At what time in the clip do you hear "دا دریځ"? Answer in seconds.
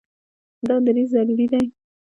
0.67-1.07